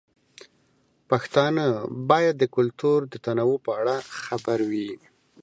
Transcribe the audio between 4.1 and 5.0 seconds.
خبر وي.